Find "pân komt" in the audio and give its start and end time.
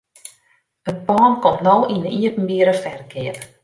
1.07-1.61